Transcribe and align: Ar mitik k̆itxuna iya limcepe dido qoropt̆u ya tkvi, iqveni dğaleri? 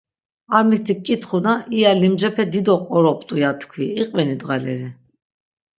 Ar 0.55 0.63
mitik 0.69 0.99
k̆itxuna 1.05 1.53
iya 1.77 1.91
limcepe 2.01 2.43
dido 2.51 2.75
qoropt̆u 2.85 3.35
ya 3.43 3.51
tkvi, 3.59 3.85
iqveni 4.01 4.35
dğaleri? 4.41 4.89